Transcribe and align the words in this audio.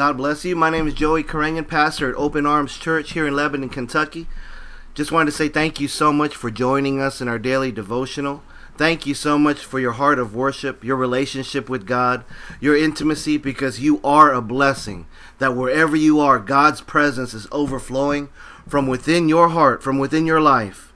God 0.00 0.16
bless 0.16 0.46
you. 0.46 0.56
My 0.56 0.70
name 0.70 0.88
is 0.88 0.94
Joey 0.94 1.22
Karangan, 1.22 1.68
pastor 1.68 2.08
at 2.08 2.16
Open 2.16 2.46
Arms 2.46 2.78
Church 2.78 3.12
here 3.12 3.26
in 3.26 3.36
Lebanon, 3.36 3.68
Kentucky. 3.68 4.28
Just 4.94 5.12
wanted 5.12 5.30
to 5.30 5.36
say 5.36 5.50
thank 5.50 5.78
you 5.78 5.88
so 5.88 6.10
much 6.10 6.34
for 6.34 6.50
joining 6.50 6.98
us 7.02 7.20
in 7.20 7.28
our 7.28 7.38
daily 7.38 7.70
devotional. 7.70 8.42
Thank 8.78 9.04
you 9.04 9.12
so 9.12 9.38
much 9.38 9.62
for 9.62 9.78
your 9.78 9.92
heart 9.92 10.18
of 10.18 10.34
worship, 10.34 10.82
your 10.82 10.96
relationship 10.96 11.68
with 11.68 11.86
God, 11.86 12.24
your 12.62 12.74
intimacy, 12.74 13.36
because 13.36 13.80
you 13.80 14.00
are 14.02 14.32
a 14.32 14.40
blessing. 14.40 15.06
That 15.38 15.54
wherever 15.54 15.96
you 15.96 16.18
are, 16.18 16.38
God's 16.38 16.80
presence 16.80 17.34
is 17.34 17.46
overflowing 17.52 18.30
from 18.66 18.86
within 18.86 19.28
your 19.28 19.50
heart, 19.50 19.82
from 19.82 19.98
within 19.98 20.24
your 20.24 20.40
life, 20.40 20.94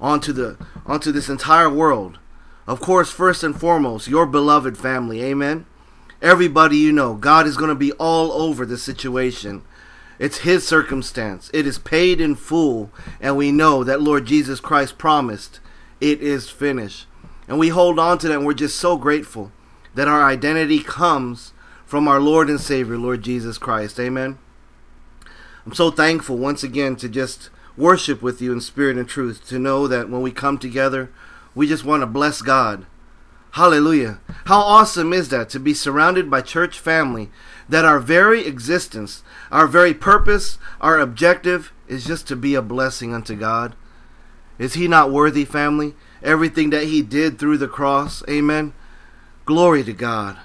onto 0.00 0.32
the 0.32 0.58
onto 0.86 1.12
this 1.12 1.28
entire 1.28 1.70
world. 1.70 2.18
Of 2.66 2.80
course, 2.80 3.12
first 3.12 3.44
and 3.44 3.54
foremost, 3.54 4.08
your 4.08 4.26
beloved 4.26 4.76
family. 4.76 5.22
Amen 5.22 5.66
everybody 6.22 6.76
you 6.76 6.92
know. 6.92 7.14
God 7.14 7.46
is 7.46 7.56
going 7.56 7.68
to 7.68 7.74
be 7.74 7.92
all 7.92 8.32
over 8.32 8.66
the 8.66 8.78
situation. 8.78 9.62
It's 10.18 10.38
His 10.38 10.66
circumstance. 10.66 11.50
It 11.54 11.66
is 11.66 11.78
paid 11.78 12.20
in 12.20 12.34
full, 12.34 12.90
and 13.20 13.36
we 13.36 13.52
know 13.52 13.84
that 13.84 14.02
Lord 14.02 14.26
Jesus 14.26 14.60
Christ 14.60 14.98
promised 14.98 15.60
it 16.00 16.20
is 16.22 16.50
finished. 16.50 17.06
And 17.48 17.58
we 17.58 17.68
hold 17.68 17.98
on 17.98 18.18
to 18.18 18.28
that, 18.28 18.34
and 18.34 18.46
we're 18.46 18.54
just 18.54 18.76
so 18.76 18.96
grateful 18.96 19.50
that 19.94 20.08
our 20.08 20.22
identity 20.22 20.80
comes 20.80 21.52
from 21.84 22.06
our 22.06 22.20
Lord 22.20 22.48
and 22.48 22.60
Savior, 22.60 22.96
Lord 22.96 23.22
Jesus 23.22 23.58
Christ. 23.58 23.98
Amen. 23.98 24.38
I'm 25.66 25.74
so 25.74 25.90
thankful 25.90 26.38
once 26.38 26.62
again 26.62 26.96
to 26.96 27.08
just 27.08 27.50
worship 27.76 28.22
with 28.22 28.40
you 28.40 28.52
in 28.52 28.60
spirit 28.60 28.96
and 28.96 29.08
truth, 29.08 29.46
to 29.48 29.58
know 29.58 29.88
that 29.88 30.08
when 30.08 30.22
we 30.22 30.32
come 30.32 30.58
together, 30.58 31.10
we 31.54 31.66
just 31.66 31.84
want 31.84 32.02
to 32.02 32.06
bless 32.06 32.42
God 32.42 32.86
Hallelujah. 33.52 34.20
How 34.46 34.60
awesome 34.60 35.12
is 35.12 35.28
that 35.30 35.48
to 35.50 35.60
be 35.60 35.74
surrounded 35.74 36.30
by 36.30 36.40
church 36.40 36.78
family 36.78 37.30
that 37.68 37.84
our 37.84 37.98
very 37.98 38.46
existence, 38.46 39.22
our 39.50 39.66
very 39.66 39.92
purpose, 39.92 40.58
our 40.80 40.98
objective 40.98 41.72
is 41.88 42.04
just 42.04 42.28
to 42.28 42.36
be 42.36 42.54
a 42.54 42.62
blessing 42.62 43.12
unto 43.12 43.34
God? 43.34 43.74
Is 44.58 44.74
he 44.74 44.86
not 44.86 45.10
worthy, 45.10 45.44
family? 45.44 45.94
Everything 46.22 46.70
that 46.70 46.84
he 46.84 47.02
did 47.02 47.38
through 47.38 47.58
the 47.58 47.68
cross. 47.68 48.22
Amen. 48.28 48.72
Glory 49.46 49.82
to 49.84 49.92
God. 49.92 50.36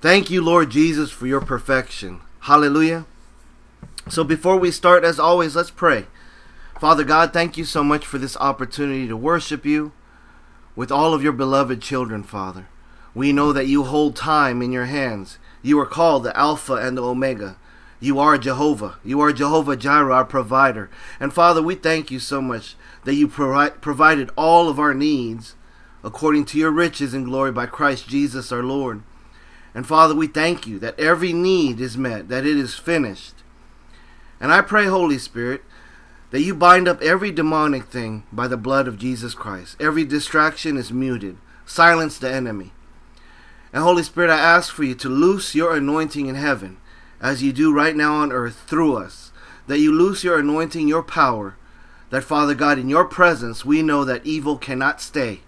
Thank 0.00 0.30
you, 0.30 0.42
Lord 0.42 0.70
Jesus, 0.70 1.10
for 1.10 1.26
your 1.26 1.42
perfection. 1.42 2.22
Hallelujah. 2.40 3.04
So 4.08 4.24
before 4.24 4.56
we 4.56 4.70
start, 4.70 5.04
as 5.04 5.20
always, 5.20 5.54
let's 5.54 5.70
pray. 5.70 6.06
Father 6.80 7.04
God, 7.04 7.32
thank 7.32 7.58
you 7.58 7.64
so 7.64 7.84
much 7.84 8.06
for 8.06 8.18
this 8.18 8.36
opportunity 8.38 9.06
to 9.06 9.16
worship 9.16 9.66
you 9.66 9.92
with 10.76 10.90
all 10.92 11.14
of 11.14 11.22
your 11.22 11.32
beloved 11.32 11.82
children, 11.82 12.22
Father. 12.22 12.68
We 13.14 13.32
know 13.32 13.52
that 13.52 13.66
you 13.66 13.84
hold 13.84 14.16
time 14.16 14.62
in 14.62 14.72
your 14.72 14.86
hands. 14.86 15.38
You 15.62 15.78
are 15.80 15.86
called 15.86 16.22
the 16.22 16.36
Alpha 16.36 16.74
and 16.74 16.96
the 16.96 17.02
Omega. 17.02 17.56
You 17.98 18.18
are 18.18 18.38
Jehovah. 18.38 18.96
You 19.04 19.20
are 19.20 19.32
Jehovah 19.32 19.76
Jireh, 19.76 20.14
our 20.14 20.24
provider. 20.24 20.90
And 21.18 21.32
Father, 21.32 21.60
we 21.60 21.74
thank 21.74 22.10
you 22.10 22.18
so 22.18 22.40
much 22.40 22.76
that 23.04 23.14
you 23.14 23.28
provi- 23.28 23.76
provided 23.80 24.30
all 24.36 24.68
of 24.68 24.78
our 24.78 24.94
needs 24.94 25.54
according 26.02 26.46
to 26.46 26.58
your 26.58 26.70
riches 26.70 27.12
and 27.12 27.26
glory 27.26 27.52
by 27.52 27.66
Christ 27.66 28.08
Jesus 28.08 28.50
our 28.50 28.62
Lord. 28.62 29.02
And 29.74 29.86
Father, 29.86 30.14
we 30.14 30.26
thank 30.26 30.66
you 30.66 30.78
that 30.78 30.98
every 30.98 31.32
need 31.32 31.80
is 31.80 31.98
met, 31.98 32.28
that 32.28 32.46
it 32.46 32.56
is 32.56 32.74
finished. 32.74 33.34
And 34.40 34.50
I 34.50 34.62
pray, 34.62 34.86
Holy 34.86 35.18
Spirit, 35.18 35.62
that 36.30 36.42
you 36.42 36.54
bind 36.54 36.86
up 36.86 37.02
every 37.02 37.32
demonic 37.32 37.84
thing 37.84 38.24
by 38.32 38.46
the 38.46 38.56
blood 38.56 38.86
of 38.86 38.98
Jesus 38.98 39.34
Christ. 39.34 39.76
Every 39.80 40.04
distraction 40.04 40.76
is 40.76 40.92
muted. 40.92 41.36
Silence 41.66 42.18
the 42.18 42.32
enemy. 42.32 42.72
And 43.72 43.82
Holy 43.82 44.02
Spirit, 44.02 44.30
I 44.30 44.38
ask 44.38 44.72
for 44.72 44.84
you 44.84 44.94
to 44.96 45.08
loose 45.08 45.54
your 45.54 45.76
anointing 45.76 46.26
in 46.26 46.34
heaven 46.34 46.78
as 47.20 47.42
you 47.42 47.52
do 47.52 47.72
right 47.72 47.94
now 47.94 48.14
on 48.14 48.32
earth 48.32 48.64
through 48.66 48.96
us. 48.96 49.32
That 49.66 49.78
you 49.78 49.92
loose 49.92 50.24
your 50.24 50.38
anointing, 50.38 50.88
your 50.88 51.02
power. 51.02 51.56
That, 52.10 52.24
Father 52.24 52.54
God, 52.54 52.78
in 52.78 52.88
your 52.88 53.04
presence, 53.04 53.64
we 53.64 53.82
know 53.82 54.04
that 54.04 54.26
evil 54.26 54.56
cannot 54.58 55.00
stay. 55.00 55.40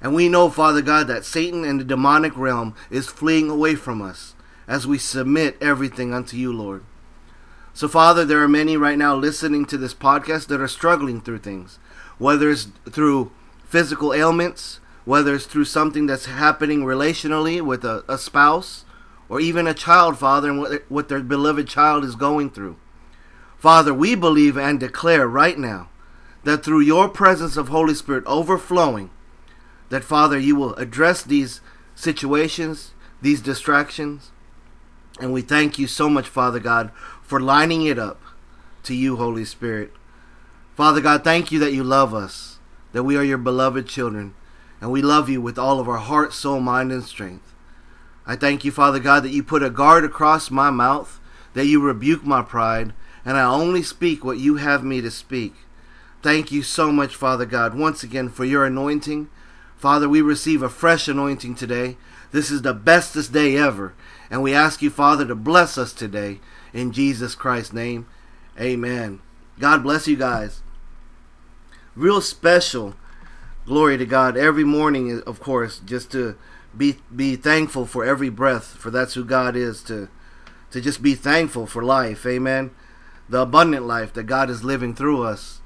And 0.00 0.14
we 0.14 0.28
know, 0.28 0.48
Father 0.48 0.82
God, 0.82 1.08
that 1.08 1.24
Satan 1.24 1.64
and 1.64 1.80
the 1.80 1.84
demonic 1.84 2.36
realm 2.36 2.74
is 2.88 3.08
fleeing 3.08 3.50
away 3.50 3.74
from 3.74 4.00
us 4.00 4.34
as 4.68 4.86
we 4.86 4.98
submit 4.98 5.56
everything 5.60 6.14
unto 6.14 6.36
you, 6.36 6.52
Lord. 6.52 6.84
So, 7.78 7.86
Father, 7.86 8.24
there 8.24 8.42
are 8.42 8.48
many 8.48 8.76
right 8.76 8.98
now 8.98 9.14
listening 9.14 9.64
to 9.66 9.78
this 9.78 9.94
podcast 9.94 10.48
that 10.48 10.60
are 10.60 10.66
struggling 10.66 11.20
through 11.20 11.38
things, 11.38 11.78
whether 12.18 12.50
it's 12.50 12.66
through 12.90 13.30
physical 13.66 14.12
ailments, 14.12 14.80
whether 15.04 15.36
it's 15.36 15.46
through 15.46 15.66
something 15.66 16.06
that's 16.06 16.24
happening 16.24 16.80
relationally 16.80 17.62
with 17.62 17.84
a, 17.84 18.02
a 18.08 18.18
spouse, 18.18 18.84
or 19.28 19.38
even 19.38 19.68
a 19.68 19.74
child, 19.74 20.18
Father, 20.18 20.50
and 20.50 20.58
what, 20.58 20.90
what 20.90 21.08
their 21.08 21.20
beloved 21.20 21.68
child 21.68 22.02
is 22.02 22.16
going 22.16 22.50
through. 22.50 22.76
Father, 23.58 23.94
we 23.94 24.16
believe 24.16 24.58
and 24.58 24.80
declare 24.80 25.28
right 25.28 25.56
now 25.56 25.88
that 26.42 26.64
through 26.64 26.80
your 26.80 27.08
presence 27.08 27.56
of 27.56 27.68
Holy 27.68 27.94
Spirit 27.94 28.24
overflowing, 28.26 29.08
that, 29.88 30.02
Father, 30.02 30.36
you 30.36 30.56
will 30.56 30.74
address 30.74 31.22
these 31.22 31.60
situations, 31.94 32.90
these 33.22 33.40
distractions. 33.40 34.32
And 35.20 35.32
we 35.32 35.42
thank 35.42 35.78
you 35.78 35.86
so 35.86 36.08
much, 36.08 36.28
Father 36.28 36.60
God, 36.60 36.92
for 37.22 37.40
lining 37.40 37.84
it 37.86 37.98
up 37.98 38.20
to 38.84 38.94
you, 38.94 39.16
Holy 39.16 39.44
Spirit. 39.44 39.92
Father 40.76 41.00
God, 41.00 41.24
thank 41.24 41.50
you 41.50 41.58
that 41.58 41.72
you 41.72 41.82
love 41.82 42.14
us, 42.14 42.58
that 42.92 43.02
we 43.02 43.16
are 43.16 43.24
your 43.24 43.38
beloved 43.38 43.88
children, 43.88 44.34
and 44.80 44.92
we 44.92 45.02
love 45.02 45.28
you 45.28 45.40
with 45.40 45.58
all 45.58 45.80
of 45.80 45.88
our 45.88 45.98
heart, 45.98 46.32
soul, 46.32 46.60
mind, 46.60 46.92
and 46.92 47.04
strength. 47.04 47.52
I 48.24 48.36
thank 48.36 48.64
you, 48.64 48.70
Father 48.70 49.00
God, 49.00 49.24
that 49.24 49.32
you 49.32 49.42
put 49.42 49.62
a 49.62 49.70
guard 49.70 50.04
across 50.04 50.50
my 50.50 50.70
mouth, 50.70 51.18
that 51.54 51.66
you 51.66 51.80
rebuke 51.80 52.24
my 52.24 52.42
pride, 52.42 52.92
and 53.24 53.36
I 53.36 53.44
only 53.44 53.82
speak 53.82 54.24
what 54.24 54.38
you 54.38 54.56
have 54.56 54.84
me 54.84 55.00
to 55.00 55.10
speak. 55.10 55.54
Thank 56.22 56.52
you 56.52 56.62
so 56.62 56.92
much, 56.92 57.16
Father 57.16 57.46
God, 57.46 57.74
once 57.74 58.02
again 58.02 58.28
for 58.28 58.44
your 58.44 58.64
anointing. 58.64 59.28
Father, 59.76 60.08
we 60.08 60.20
receive 60.20 60.62
a 60.62 60.68
fresh 60.68 61.08
anointing 61.08 61.54
today. 61.54 61.96
This 62.30 62.50
is 62.50 62.62
the 62.62 62.74
bestest 62.74 63.32
day 63.32 63.56
ever, 63.56 63.94
and 64.30 64.42
we 64.42 64.54
ask 64.54 64.82
you, 64.82 64.90
Father, 64.90 65.26
to 65.26 65.34
bless 65.34 65.78
us 65.78 65.92
today 65.92 66.40
in 66.72 66.92
Jesus 66.92 67.34
Christ's 67.34 67.72
name. 67.72 68.06
Amen. 68.60 69.20
God 69.58 69.82
bless 69.82 70.06
you 70.06 70.16
guys. 70.16 70.62
Real 71.94 72.20
special. 72.20 72.94
Glory 73.66 73.96
to 73.96 74.06
God. 74.06 74.36
Every 74.36 74.64
morning, 74.64 75.22
of 75.26 75.40
course, 75.40 75.80
just 75.80 76.12
to 76.12 76.36
be 76.76 76.96
be 77.14 77.36
thankful 77.36 77.86
for 77.86 78.04
every 78.04 78.28
breath, 78.28 78.64
for 78.64 78.90
that's 78.90 79.14
who 79.14 79.24
God 79.24 79.56
is, 79.56 79.82
to 79.84 80.08
to 80.70 80.80
just 80.80 81.02
be 81.02 81.14
thankful 81.14 81.66
for 81.66 81.82
life. 81.82 82.26
Amen. 82.26 82.70
The 83.28 83.40
abundant 83.40 83.86
life 83.86 84.12
that 84.14 84.24
God 84.24 84.50
is 84.50 84.64
living 84.64 84.94
through 84.94 85.22
us. 85.22 85.60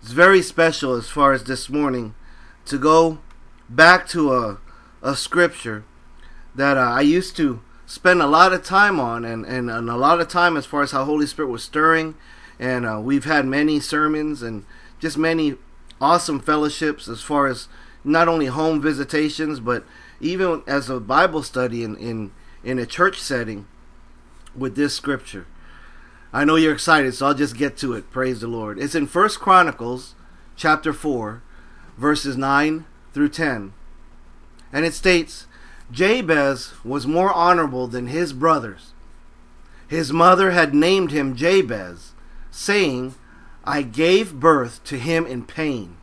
It's 0.00 0.12
very 0.12 0.42
special 0.42 0.94
as 0.94 1.08
far 1.08 1.32
as 1.32 1.44
this 1.44 1.68
morning 1.68 2.14
to 2.66 2.78
go 2.78 3.18
back 3.68 4.08
to 4.08 4.32
a 4.32 4.58
a 5.02 5.16
scripture 5.16 5.84
that 6.54 6.76
uh, 6.76 6.80
I 6.80 7.00
used 7.00 7.36
to 7.36 7.60
spend 7.86 8.22
a 8.22 8.26
lot 8.26 8.52
of 8.52 8.64
time 8.64 8.98
on 9.00 9.24
and, 9.24 9.44
and, 9.44 9.70
and, 9.70 9.90
a 9.90 9.96
lot 9.96 10.20
of 10.20 10.28
time 10.28 10.56
as 10.56 10.66
far 10.66 10.82
as 10.82 10.92
how 10.92 11.04
Holy 11.04 11.26
Spirit 11.26 11.48
was 11.48 11.64
stirring. 11.64 12.14
And 12.58 12.86
uh, 12.86 13.00
we've 13.02 13.24
had 13.24 13.46
many 13.46 13.80
sermons 13.80 14.42
and 14.42 14.64
just 15.00 15.18
many 15.18 15.56
awesome 16.00 16.40
fellowships 16.40 17.08
as 17.08 17.22
far 17.22 17.46
as 17.46 17.68
not 18.04 18.28
only 18.28 18.46
home 18.46 18.80
visitations, 18.80 19.60
but 19.60 19.84
even 20.20 20.62
as 20.66 20.88
a 20.88 21.00
Bible 21.00 21.42
study 21.42 21.84
in, 21.84 21.96
in, 21.96 22.32
in 22.64 22.78
a 22.78 22.86
church 22.86 23.20
setting 23.20 23.66
with 24.54 24.76
this 24.76 24.94
scripture. 24.94 25.46
I 26.32 26.44
know 26.44 26.56
you're 26.56 26.72
excited, 26.72 27.14
so 27.14 27.26
I'll 27.26 27.34
just 27.34 27.56
get 27.56 27.76
to 27.78 27.92
it. 27.92 28.10
Praise 28.10 28.40
the 28.40 28.46
Lord. 28.46 28.78
It's 28.78 28.94
in 28.94 29.06
First 29.06 29.38
Chronicles 29.38 30.14
chapter 30.56 30.92
4, 30.92 31.42
verses 31.98 32.36
9 32.36 32.86
through 33.12 33.28
10. 33.28 33.74
And 34.72 34.84
it 34.84 34.94
states, 34.94 35.46
Jabez 35.90 36.72
was 36.84 37.06
more 37.06 37.32
honorable 37.32 37.86
than 37.86 38.06
his 38.06 38.32
brothers. 38.32 38.92
His 39.88 40.12
mother 40.12 40.52
had 40.52 40.74
named 40.74 41.10
him 41.10 41.36
Jabez, 41.36 42.12
saying, 42.50 43.14
I 43.64 43.82
gave 43.82 44.40
birth 44.40 44.82
to 44.84 44.98
him 44.98 45.26
in 45.26 45.44
pain. 45.44 45.96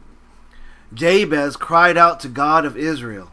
Jabez 0.93 1.55
cried 1.55 1.97
out 1.97 2.19
to 2.21 2.29
God 2.29 2.65
of 2.65 2.77
Israel, 2.77 3.31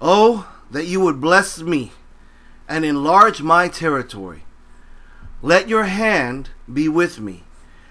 Oh, 0.00 0.48
that 0.70 0.86
you 0.86 1.00
would 1.00 1.20
bless 1.20 1.60
me 1.60 1.92
and 2.68 2.84
enlarge 2.84 3.42
my 3.42 3.68
territory. 3.68 4.44
Let 5.42 5.68
your 5.68 5.84
hand 5.84 6.50
be 6.72 6.88
with 6.88 7.20
me 7.20 7.44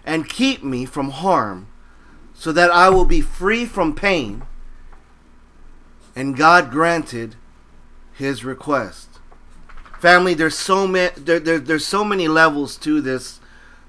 and 0.05 0.29
keep 0.29 0.63
me 0.63 0.85
from 0.85 1.11
harm, 1.11 1.67
so 2.33 2.51
that 2.51 2.71
I 2.71 2.89
will 2.89 3.05
be 3.05 3.21
free 3.21 3.65
from 3.65 3.95
pain 3.95 4.43
and 6.15 6.37
God 6.37 6.71
granted 6.71 7.35
his 8.13 8.43
request. 8.45 9.09
Family, 9.99 10.33
there's 10.33 10.57
so 10.57 10.87
many 10.87 11.13
there, 11.17 11.39
there, 11.39 11.59
there's 11.59 11.85
so 11.85 12.03
many 12.03 12.27
levels 12.27 12.77
to 12.77 13.01
this 13.01 13.39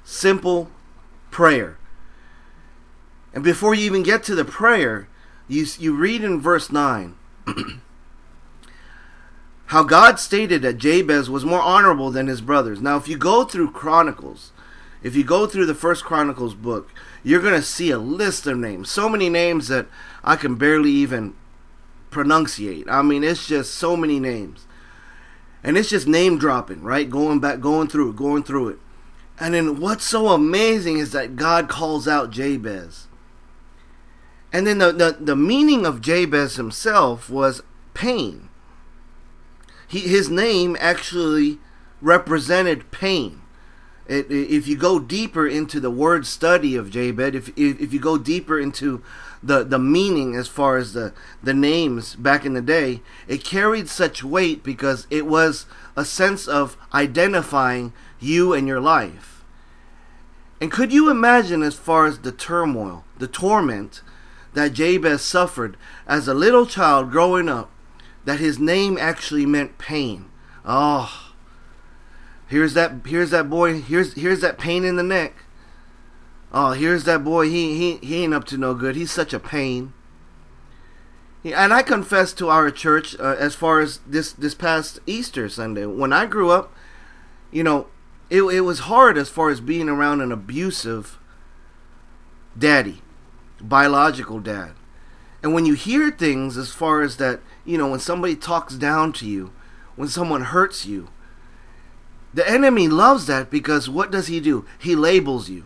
simple 0.04 0.70
prayer. 1.30 1.76
And 3.32 3.42
before 3.42 3.74
you 3.74 3.84
even 3.84 4.02
get 4.02 4.22
to 4.24 4.34
the 4.34 4.44
prayer, 4.44 5.08
you 5.48 5.66
you 5.78 5.94
read 5.94 6.22
in 6.22 6.40
verse 6.40 6.70
9 6.70 7.16
how 9.66 9.82
God 9.82 10.20
stated 10.20 10.62
that 10.62 10.78
Jabez 10.78 11.28
was 11.28 11.44
more 11.44 11.60
honorable 11.60 12.10
than 12.10 12.28
his 12.28 12.40
brothers. 12.40 12.80
Now, 12.80 12.96
if 12.96 13.08
you 13.08 13.16
go 13.16 13.44
through 13.44 13.72
Chronicles, 13.72 14.52
if 15.02 15.16
you 15.16 15.24
go 15.24 15.46
through 15.46 15.66
the 15.66 15.74
first 15.74 16.04
Chronicles 16.04 16.54
book, 16.54 16.90
you're 17.24 17.42
going 17.42 17.54
to 17.54 17.62
see 17.62 17.90
a 17.90 17.98
list 17.98 18.46
of 18.46 18.56
names. 18.56 18.88
So 18.88 19.08
many 19.08 19.28
names 19.28 19.68
that 19.68 19.86
I 20.22 20.36
can 20.36 20.54
barely 20.54 20.90
even 20.90 21.34
pronunciate. 22.14 22.88
I 22.88 23.02
mean, 23.02 23.24
it's 23.24 23.46
just 23.46 23.74
so 23.74 23.96
many 23.96 24.20
names. 24.20 24.66
And 25.62 25.76
it's 25.76 25.88
just 25.88 26.06
name 26.06 26.38
dropping, 26.38 26.82
right? 26.82 27.08
Going 27.08 27.40
back, 27.40 27.60
going 27.60 27.88
through 27.88 28.10
it, 28.10 28.16
going 28.16 28.42
through 28.42 28.68
it. 28.68 28.78
And 29.40 29.54
then 29.54 29.80
what's 29.80 30.04
so 30.04 30.28
amazing 30.28 30.98
is 30.98 31.12
that 31.12 31.36
God 31.36 31.68
calls 31.68 32.06
out 32.06 32.30
Jabez. 32.30 33.08
And 34.52 34.66
then 34.66 34.78
the, 34.78 34.92
the, 34.92 35.16
the 35.18 35.36
meaning 35.36 35.84
of 35.84 36.00
Jabez 36.00 36.56
himself 36.56 37.28
was 37.28 37.62
pain. 37.94 38.48
He, 39.88 40.00
his 40.00 40.30
name 40.30 40.76
actually 40.78 41.58
represented 42.00 42.90
pain. 42.90 43.40
It, 44.06 44.30
if 44.30 44.68
you 44.68 44.76
go 44.76 44.98
deeper 44.98 45.46
into 45.46 45.80
the 45.80 45.90
word 45.90 46.26
study 46.26 46.76
of 46.76 46.90
Jabez, 46.90 47.34
if, 47.34 47.48
if, 47.56 47.80
if 47.80 47.92
you 47.92 48.00
go 48.00 48.18
deeper 48.18 48.58
into 48.58 49.02
the, 49.42 49.64
the 49.64 49.78
meaning 49.78 50.34
as 50.34 50.46
far 50.46 50.76
as 50.76 50.92
the, 50.92 51.14
the 51.42 51.54
names 51.54 52.14
back 52.14 52.44
in 52.44 52.52
the 52.52 52.62
day, 52.62 53.00
it 53.26 53.44
carried 53.44 53.88
such 53.88 54.22
weight 54.22 54.62
because 54.62 55.06
it 55.10 55.26
was 55.26 55.66
a 55.96 56.04
sense 56.04 56.46
of 56.46 56.76
identifying 56.92 57.92
you 58.20 58.52
and 58.52 58.68
your 58.68 58.80
life. 58.80 59.42
And 60.60 60.70
could 60.70 60.92
you 60.92 61.10
imagine 61.10 61.62
as 61.62 61.74
far 61.74 62.06
as 62.06 62.20
the 62.20 62.32
turmoil, 62.32 63.04
the 63.18 63.26
torment 63.26 64.02
that 64.52 64.72
Jabez 64.72 65.22
suffered 65.22 65.76
as 66.06 66.28
a 66.28 66.34
little 66.34 66.66
child 66.66 67.10
growing 67.10 67.48
up, 67.48 67.70
that 68.24 68.40
his 68.40 68.58
name 68.58 68.96
actually 68.98 69.46
meant 69.46 69.78
pain? 69.78 70.26
Oh, 70.64 71.23
Here's 72.46 72.74
that 72.74 72.92
here's 73.06 73.30
that 73.30 73.48
boy, 73.48 73.80
here's 73.80 74.14
here's 74.14 74.40
that 74.40 74.58
pain 74.58 74.84
in 74.84 74.96
the 74.96 75.02
neck. 75.02 75.34
Oh, 76.52 76.72
here's 76.72 77.04
that 77.04 77.24
boy, 77.24 77.48
he 77.48 77.76
he 77.76 78.06
he 78.06 78.22
ain't 78.24 78.34
up 78.34 78.44
to 78.44 78.58
no 78.58 78.74
good. 78.74 78.96
He's 78.96 79.10
such 79.10 79.32
a 79.32 79.40
pain. 79.40 79.92
And 81.44 81.74
I 81.74 81.82
confess 81.82 82.32
to 82.34 82.48
our 82.48 82.70
church 82.70 83.14
uh, 83.18 83.36
as 83.38 83.54
far 83.54 83.80
as 83.80 84.00
this 84.06 84.32
this 84.32 84.54
past 84.54 84.98
Easter 85.06 85.48
Sunday, 85.48 85.84
when 85.84 86.12
I 86.12 86.26
grew 86.26 86.50
up, 86.50 86.72
you 87.50 87.62
know, 87.62 87.88
it 88.30 88.42
it 88.42 88.60
was 88.60 88.80
hard 88.80 89.18
as 89.18 89.28
far 89.28 89.50
as 89.50 89.60
being 89.60 89.88
around 89.88 90.20
an 90.20 90.32
abusive 90.32 91.18
daddy, 92.58 93.02
biological 93.60 94.40
dad. 94.40 94.72
And 95.42 95.52
when 95.52 95.66
you 95.66 95.74
hear 95.74 96.10
things 96.10 96.56
as 96.56 96.70
far 96.70 97.02
as 97.02 97.18
that, 97.18 97.40
you 97.66 97.76
know, 97.76 97.88
when 97.88 98.00
somebody 98.00 98.36
talks 98.36 98.76
down 98.76 99.12
to 99.14 99.26
you, 99.26 99.52
when 99.96 100.08
someone 100.08 100.40
hurts 100.40 100.86
you, 100.86 101.10
the 102.34 102.48
enemy 102.48 102.88
loves 102.88 103.26
that 103.26 103.48
because 103.48 103.88
what 103.88 104.10
does 104.10 104.26
he 104.26 104.40
do? 104.40 104.66
He 104.78 104.96
labels 104.96 105.48
you. 105.48 105.64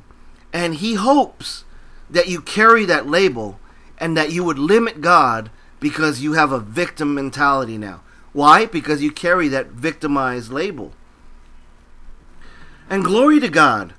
And 0.53 0.77
he 0.77 0.95
hopes 0.95 1.65
that 2.11 2.29
you 2.29 2.43
carry 2.43 2.85
that 2.85 3.07
label 3.07 3.59
and 3.99 4.17
that 4.17 4.33
you 4.33 4.45
would 4.45 4.59
limit 4.59 5.01
God 5.01 5.51
because 5.81 6.21
you 6.21 6.35
have 6.35 6.53
a 6.53 6.61
victim 6.61 7.15
mentality 7.15 7.79
now. 7.79 8.03
Why? 8.33 8.67
Because 8.67 9.03
you 9.03 9.11
carry 9.11 9.49
that 9.49 9.69
victimized 9.69 10.53
label. 10.53 10.93
And 12.91 13.05
glory 13.05 13.41
to 13.41 13.49
God 13.49 13.95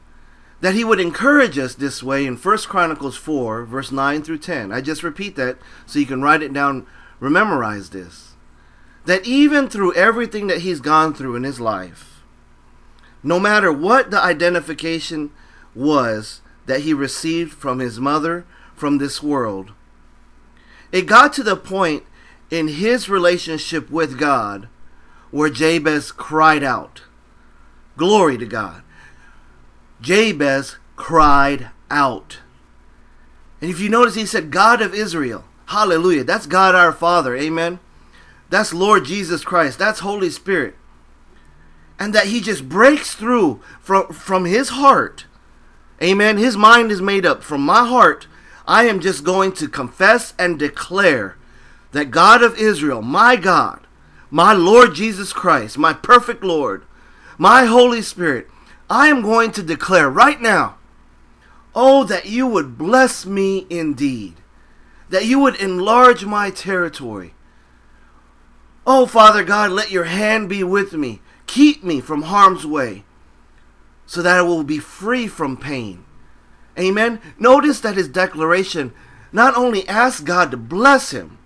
that 0.62 0.76
he 0.76 0.84
would 0.84 1.00
encourage 1.00 1.58
us 1.58 1.74
this 1.74 2.04
way 2.04 2.26
in 2.26 2.36
1 2.36 2.58
Chronicles 2.60 3.16
4, 3.16 3.64
verse 3.66 3.92
9 3.92 4.22
through 4.22 4.40
10. 4.40 4.72
I 4.72 4.82
just 4.82 5.04
repeat 5.04 5.36
that 5.38 5.58
so 5.86 6.00
you 6.00 6.06
can 6.06 6.22
write 6.22 6.44
it 6.44 6.54
down, 6.54 6.86
memorize 7.20 7.90
this. 7.90 8.34
That 9.06 9.26
even 9.26 9.70
through 9.70 9.96
everything 9.96 10.48
that 10.48 10.60
he's 10.60 10.82
gone 10.82 11.14
through 11.14 11.36
in 11.36 11.44
his 11.44 11.60
life, 11.60 12.19
no 13.24 13.40
matter 13.40 13.72
what 13.72 14.12
the 14.12 14.22
identification 14.22 15.32
was 15.76 16.42
that 16.66 16.82
he 16.82 16.94
received 16.94 17.54
from 17.54 17.80
his 17.80 18.00
mother 18.00 18.46
from 18.76 18.98
this 18.98 19.22
world. 19.22 19.74
It 20.92 21.06
got 21.06 21.34
to 21.34 21.44
the 21.44 21.56
point 21.56 22.04
in 22.50 22.68
his 22.68 23.10
relationship 23.10 23.90
with 23.90 24.18
God 24.18 24.68
where 25.32 25.50
Jabez 25.50 26.12
cried 26.12 26.64
out. 26.64 27.04
Glory 27.98 28.38
to 28.38 28.46
God. 28.46 28.82
Jabez 30.02 30.78
cried 30.96 31.70
out. 31.92 32.40
And 33.62 33.70
if 33.70 33.80
you 33.80 33.90
notice, 33.90 34.16
he 34.16 34.26
said, 34.26 34.52
God 34.52 34.82
of 34.82 34.94
Israel. 34.94 35.44
Hallelujah. 35.68 36.24
That's 36.24 36.48
God 36.48 36.74
our 36.74 36.94
Father. 36.94 37.36
Amen. 37.36 37.80
That's 38.50 38.74
Lord 38.74 39.06
Jesus 39.06 39.44
Christ. 39.44 39.78
That's 39.78 40.00
Holy 40.00 40.30
Spirit 40.30 40.76
and 42.00 42.16
that 42.16 42.28
he 42.28 42.40
just 42.40 42.70
breaks 42.70 43.14
through 43.14 43.62
from 43.80 44.14
from 44.14 44.46
his 44.46 44.70
heart. 44.70 45.26
Amen. 46.02 46.38
His 46.38 46.56
mind 46.56 46.92
is 46.92 47.02
made 47.02 47.26
up. 47.26 47.44
From 47.44 47.62
my 47.62 47.86
heart, 47.86 48.26
I 48.66 48.86
am 48.86 49.02
just 49.02 49.24
going 49.24 49.52
to 49.54 49.68
confess 49.68 50.34
and 50.40 50.58
declare 50.58 51.36
that 51.92 52.12
God 52.12 52.42
of 52.42 52.58
Israel, 52.58 53.02
my 53.02 53.36
God, 53.36 53.86
my 54.32 54.54
Lord 54.54 54.94
Jesus 54.96 55.34
Christ, 55.34 55.78
my 55.78 55.92
perfect 55.92 56.44
Lord, 56.44 56.86
my 57.38 57.66
Holy 57.66 58.02
Spirit, 58.02 58.48
I 58.90 59.08
am 59.08 59.22
going 59.22 59.52
to 59.52 59.64
declare 59.64 60.10
right 60.10 60.40
now, 60.40 60.78
oh, 61.76 62.04
that 62.06 62.28
you 62.28 62.48
would 62.48 62.78
bless 62.78 63.26
me 63.26 63.66
indeed, 63.70 64.36
that 65.10 65.26
you 65.26 65.40
would 65.40 65.56
enlarge 65.56 66.26
my 66.26 66.50
territory. 66.50 67.34
Oh, 68.86 69.06
Father 69.06 69.44
God, 69.44 69.72
let 69.72 69.92
your 69.92 70.06
hand 70.06 70.48
be 70.48 70.64
with 70.64 70.94
me. 70.94 71.22
Keep 71.50 71.84
me 71.84 72.00
from 72.00 72.22
harm's 72.22 72.64
way 72.64 73.04
so 74.06 74.22
that 74.22 74.38
I 74.38 74.44
will 74.44 74.64
be 74.64 74.78
free 74.78 75.26
from 75.26 75.58
pain. 75.58 76.06
Amen. 76.78 77.20
Notice 77.40 77.80
that 77.80 77.96
his 77.96 78.08
declaration 78.08 78.94
not 79.32 79.58
only 79.58 79.88
asks 79.88 80.22
God 80.22 80.52
to 80.52 80.58
bless 80.58 81.10
him, 81.10 81.40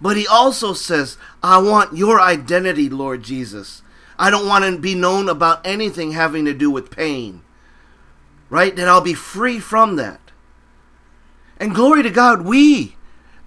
but 0.00 0.16
he 0.16 0.26
also 0.26 0.72
says, 0.72 1.16
I 1.40 1.58
want 1.58 1.96
your 1.96 2.20
identity, 2.20 2.90
Lord 2.90 3.22
Jesus. 3.22 3.82
I 4.18 4.28
don't 4.28 4.48
want 4.48 4.64
to 4.64 4.76
be 4.76 4.96
known 4.96 5.28
about 5.28 5.64
anything 5.64 6.10
having 6.10 6.44
to 6.44 6.52
do 6.52 6.68
with 6.68 6.90
pain. 6.90 7.42
Right? 8.50 8.74
That 8.74 8.88
I'll 8.88 9.00
be 9.00 9.14
free 9.14 9.60
from 9.60 9.94
that. 9.96 10.32
And 11.58 11.72
glory 11.76 12.02
to 12.02 12.10
God, 12.10 12.42
we 12.42 12.93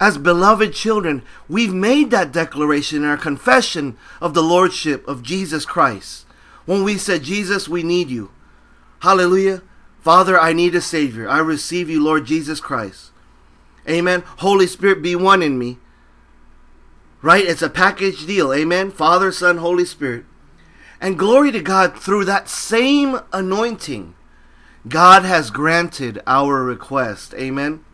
as 0.00 0.16
beloved 0.16 0.72
children, 0.72 1.22
we've 1.48 1.74
made 1.74 2.10
that 2.10 2.32
declaration 2.32 3.02
in 3.02 3.08
our 3.08 3.16
confession 3.16 3.96
of 4.20 4.34
the 4.34 4.42
Lordship 4.42 5.06
of 5.08 5.22
Jesus 5.22 5.64
Christ. 5.64 6.24
When 6.66 6.84
we 6.84 6.96
said, 6.96 7.22
Jesus, 7.22 7.68
we 7.68 7.82
need 7.82 8.08
you. 8.08 8.30
Hallelujah. 9.00 9.62
Father, 10.00 10.38
I 10.38 10.52
need 10.52 10.74
a 10.74 10.80
Savior. 10.80 11.28
I 11.28 11.38
receive 11.38 11.90
you, 11.90 12.02
Lord 12.02 12.26
Jesus 12.26 12.60
Christ. 12.60 13.10
Amen. 13.88 14.22
Holy 14.38 14.66
Spirit, 14.66 15.02
be 15.02 15.16
one 15.16 15.42
in 15.42 15.58
me. 15.58 15.78
Right? 17.20 17.44
It's 17.44 17.62
a 17.62 17.70
package 17.70 18.26
deal. 18.26 18.52
Amen. 18.52 18.90
Father, 18.90 19.32
Son, 19.32 19.58
Holy 19.58 19.84
Spirit. 19.84 20.24
And 21.00 21.18
glory 21.18 21.50
to 21.52 21.60
God, 21.60 21.98
through 21.98 22.24
that 22.26 22.48
same 22.48 23.18
anointing, 23.32 24.14
God 24.88 25.24
has 25.24 25.50
granted 25.50 26.20
our 26.26 26.62
request. 26.62 27.34
Amen. 27.34 27.84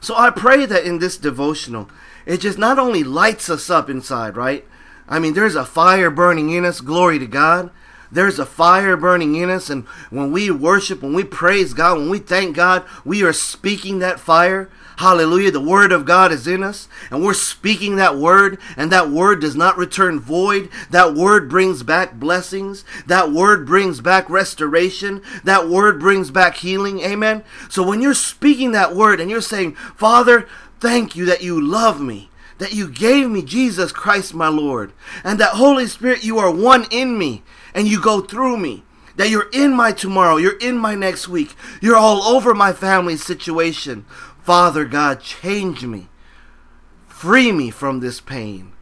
So 0.00 0.16
I 0.16 0.30
pray 0.30 0.66
that 0.66 0.84
in 0.84 0.98
this 0.98 1.16
devotional, 1.16 1.90
it 2.26 2.38
just 2.38 2.58
not 2.58 2.78
only 2.78 3.04
lights 3.04 3.50
us 3.50 3.68
up 3.70 3.90
inside, 3.90 4.36
right? 4.36 4.66
I 5.08 5.18
mean, 5.18 5.34
there's 5.34 5.56
a 5.56 5.64
fire 5.64 6.10
burning 6.10 6.50
in 6.50 6.64
us, 6.64 6.80
glory 6.80 7.18
to 7.18 7.26
God. 7.26 7.70
There's 8.12 8.38
a 8.38 8.46
fire 8.46 8.96
burning 8.96 9.36
in 9.36 9.50
us, 9.50 9.70
and 9.70 9.86
when 10.10 10.32
we 10.32 10.50
worship, 10.50 11.02
when 11.02 11.14
we 11.14 11.24
praise 11.24 11.74
God, 11.74 11.98
when 11.98 12.10
we 12.10 12.18
thank 12.18 12.56
God, 12.56 12.84
we 13.04 13.22
are 13.22 13.32
speaking 13.32 14.00
that 14.00 14.20
fire. 14.20 14.68
Hallelujah. 15.00 15.50
The 15.50 15.62
word 15.62 15.92
of 15.92 16.04
God 16.04 16.30
is 16.30 16.46
in 16.46 16.62
us 16.62 16.86
and 17.10 17.24
we're 17.24 17.32
speaking 17.32 17.96
that 17.96 18.18
word 18.18 18.58
and 18.76 18.92
that 18.92 19.08
word 19.08 19.40
does 19.40 19.56
not 19.56 19.78
return 19.78 20.20
void. 20.20 20.68
That 20.90 21.14
word 21.14 21.48
brings 21.48 21.82
back 21.82 22.20
blessings. 22.20 22.84
That 23.06 23.32
word 23.32 23.64
brings 23.64 24.02
back 24.02 24.28
restoration. 24.28 25.22
That 25.42 25.70
word 25.70 26.00
brings 26.00 26.30
back 26.30 26.56
healing. 26.56 27.00
Amen. 27.00 27.44
So 27.70 27.82
when 27.82 28.02
you're 28.02 28.12
speaking 28.12 28.72
that 28.72 28.94
word 28.94 29.20
and 29.20 29.30
you're 29.30 29.40
saying, 29.40 29.74
Father, 29.74 30.46
thank 30.80 31.16
you 31.16 31.24
that 31.24 31.42
you 31.42 31.58
love 31.58 31.98
me 31.98 32.28
that 32.58 32.74
you 32.74 32.86
gave 32.86 33.30
me 33.30 33.40
Jesus 33.40 33.90
Christ, 33.90 34.34
my 34.34 34.48
Lord, 34.48 34.92
and 35.24 35.40
that 35.40 35.54
Holy 35.54 35.86
Spirit, 35.86 36.24
you 36.24 36.38
are 36.38 36.50
one 36.50 36.86
in 36.90 37.16
me 37.16 37.42
and 37.74 37.88
you 37.88 38.00
go 38.00 38.20
through 38.20 38.56
me. 38.56 38.84
That 39.16 39.28
you're 39.28 39.50
in 39.52 39.74
my 39.74 39.92
tomorrow, 39.92 40.36
you're 40.36 40.56
in 40.58 40.78
my 40.78 40.94
next 40.94 41.28
week, 41.28 41.54
you're 41.82 41.96
all 41.96 42.22
over 42.22 42.54
my 42.54 42.72
family 42.72 43.16
situation. 43.16 44.06
Father 44.40 44.84
God, 44.84 45.20
change 45.20 45.84
me. 45.84 46.08
Free 47.06 47.52
me 47.52 47.70
from 47.70 48.00
this 48.00 48.20
pain. 48.20 48.72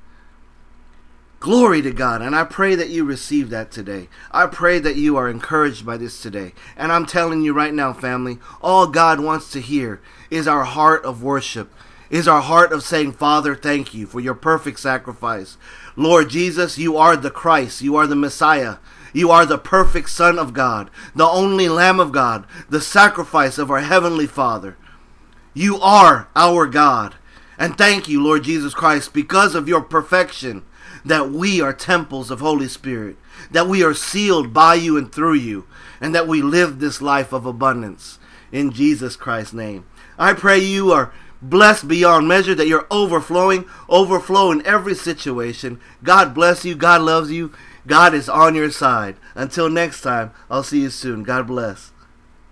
Glory 1.40 1.83
to 1.83 1.92
God. 1.92 2.21
And 2.21 2.35
I 2.35 2.45
pray 2.45 2.75
that 2.75 2.88
you 2.88 3.04
receive 3.04 3.50
that 3.50 3.71
today. 3.71 4.09
I 4.33 4.47
pray 4.47 4.80
that 4.80 4.97
you 4.97 5.16
are 5.16 5.28
encouraged 5.28 5.87
by 5.87 5.97
this 5.97 6.21
today. 6.21 6.52
And 6.76 6.90
I'm 6.90 7.07
telling 7.07 7.42
you 7.42 7.52
right 7.52 7.73
now, 7.73 7.92
family, 7.92 8.38
all 8.61 8.88
God 8.88 9.21
wants 9.21 9.50
to 9.52 9.61
hear 9.61 10.00
is 10.30 10.49
our 10.49 10.64
heart 10.64 11.04
of 11.04 11.23
worship, 11.23 11.73
is 12.11 12.27
our 12.27 12.41
heart 12.41 12.73
of 12.73 12.83
saying, 12.83 13.12
Father, 13.12 13.55
thank 13.55 13.95
you 13.95 14.07
for 14.07 14.21
your 14.21 14.35
perfect 14.35 14.81
sacrifice. 14.81 15.57
Lord 15.97 16.31
Jesus, 16.31 16.79
you 16.79 16.97
are 16.97 17.17
the 17.17 17.31
Christ, 17.31 17.83
you 17.83 17.97
are 17.97 18.07
the 18.07 18.17
Messiah. 18.17 18.77
You 19.12 19.31
are 19.31 19.47
the 19.47 19.59
perfect 19.59 20.11
Son 20.11 20.38
of 20.38 20.53
God, 20.53 20.91
the 21.15 21.27
only 21.27 21.69
Lamb 21.69 21.99
of 21.99 22.12
God, 22.12 22.47
the 22.69 22.81
sacrifice 22.81 23.57
of 23.57 23.71
our 23.71 23.81
Heavenly 23.81 24.27
Father. 24.27 24.77
You 25.55 25.79
are 25.81 26.29
our 26.37 26.67
God. 26.67 27.15
And 27.59 27.77
thank 27.77 28.09
you, 28.09 28.23
Lord 28.23 28.45
Jesus 28.45 28.75
Christ, 28.75 29.12
because 29.12 29.55
of 29.55 29.67
your 29.67 29.81
perfection, 29.81 30.62
that 31.05 31.31
we 31.31 31.61
are 31.61 31.73
temples 31.73 32.31
of 32.31 32.41
Holy 32.41 32.69
Spirit, 32.69 33.17
that 33.50 33.67
we 33.67 33.83
are 33.83 33.95
sealed 33.95 34.53
by 34.53 34.75
you 34.75 34.97
and 34.97 35.11
through 35.11 35.35
you, 35.35 35.67
and 36.00 36.15
that 36.15 36.29
we 36.29 36.43
live 36.43 36.79
this 36.79 37.00
life 37.00 37.33
of 37.33 37.47
abundance. 37.47 38.19
In 38.53 38.71
Jesus 38.71 39.17
Christ's 39.17 39.53
name. 39.53 39.85
I 40.19 40.33
pray 40.33 40.59
you 40.59 40.93
are 40.93 41.12
blessed 41.40 41.88
beyond 41.88 42.28
measure, 42.28 42.54
that 42.54 42.68
you're 42.68 42.87
overflowing, 42.90 43.64
overflow 43.88 44.50
in 44.50 44.64
every 44.66 44.95
situation. 44.95 45.80
God 46.02 46.35
bless 46.35 46.64
you. 46.64 46.75
God 46.75 47.02
loves 47.02 47.30
you. 47.30 47.52
God 47.87 48.14
is 48.14 48.28
on 48.28 48.54
your 48.54 48.71
side. 48.71 49.16
Until 49.35 49.71
next 49.71 50.02
time, 50.02 50.33
I'll 50.50 50.62
see 50.62 50.83
you 50.83 50.90
soon. 50.90 51.23
God 51.23 51.47
bless. 51.47 51.92